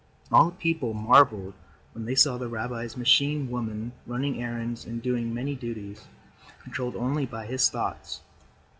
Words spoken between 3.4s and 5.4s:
woman running errands and doing